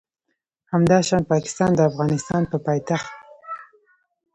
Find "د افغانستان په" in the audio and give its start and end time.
1.75-2.57